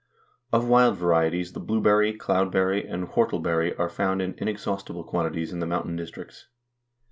[0.51, 5.67] Of wild varieties the blueberry, cloudberry, and whortleberry are found in inexhaustible quantities in the
[5.67, 6.47] mountain districts.